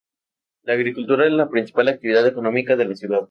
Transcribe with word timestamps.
La 0.63 0.73
agricultura 0.73 1.27
es 1.27 1.31
la 1.31 1.47
principal 1.47 1.87
actividad 1.89 2.25
económica 2.25 2.75
de 2.75 2.85
la 2.85 2.95
ciudad. 2.95 3.19